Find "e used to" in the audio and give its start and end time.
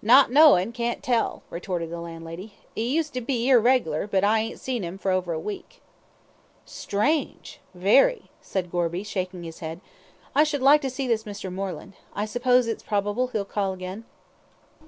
2.76-3.20